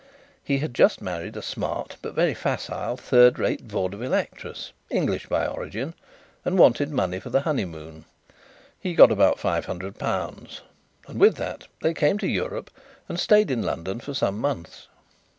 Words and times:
He 0.43 0.57
had 0.57 0.73
just 0.73 0.99
married 0.99 1.37
a 1.37 1.43
smart 1.43 1.97
but 2.01 2.15
very 2.15 2.33
facile 2.33 2.97
third 2.97 3.37
rate 3.37 3.61
vaudeville 3.61 4.15
actress 4.15 4.71
English 4.89 5.27
by 5.27 5.45
origin 5.45 5.93
and 6.43 6.57
wanted 6.57 6.89
money 6.89 7.19
for 7.19 7.29
the 7.29 7.41
honeymoon. 7.41 8.05
He 8.79 8.95
got 8.95 9.11
about 9.11 9.37
five 9.39 9.65
hundred 9.67 9.99
pounds, 9.99 10.61
and 11.07 11.19
with 11.19 11.35
that 11.35 11.67
they 11.83 11.93
came 11.93 12.17
to 12.17 12.27
Europe 12.27 12.71
and 13.07 13.19
stayed 13.19 13.51
in 13.51 13.61
London 13.61 13.99
for 13.99 14.15
some 14.15 14.39
months. 14.39 14.87